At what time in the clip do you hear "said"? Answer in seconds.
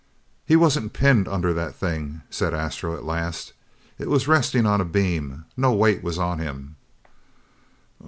2.31-2.55